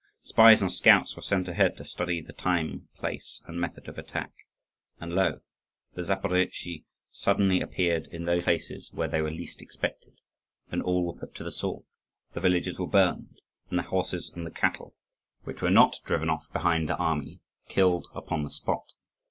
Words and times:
Spies 0.23 0.63
and 0.63 0.71
scouts 0.71 1.15
were 1.15 1.21
sent 1.21 1.47
ahead 1.47 1.77
to 1.77 1.85
study 1.85 2.21
the 2.23 2.33
time, 2.33 2.87
place, 2.97 3.43
and 3.45 3.61
method 3.61 3.87
of 3.87 3.99
attack. 3.99 4.31
And 4.99 5.13
lo! 5.13 5.41
the 5.93 6.01
Zaporozhtzi 6.01 6.85
suddenly 7.11 7.61
appeared 7.61 8.07
in 8.07 8.25
those 8.25 8.45
places 8.45 8.91
where 8.93 9.07
they 9.07 9.21
were 9.21 9.29
least 9.29 9.61
expected: 9.61 10.13
then 10.71 10.81
all 10.81 11.05
were 11.05 11.19
put 11.19 11.35
to 11.35 11.43
the 11.43 11.51
sword; 11.51 11.83
the 12.33 12.39
villages 12.41 12.79
were 12.79 12.87
burned; 12.87 13.41
and 13.69 13.77
the 13.77 13.83
horses 13.83 14.31
and 14.35 14.55
cattle 14.55 14.95
which 15.43 15.61
were 15.61 15.69
not 15.69 15.99
driven 16.03 16.31
off 16.31 16.51
behind 16.51 16.89
the 16.89 16.97
army 16.97 17.39
killed 17.69 18.07
upon 18.15 18.41
the 18.41 18.49
spot. 18.49 18.93